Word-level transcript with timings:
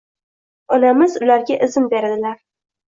Onamiz 0.79 1.19
ularga 1.27 1.61
izn 1.69 1.89
beradilar. 1.95 2.45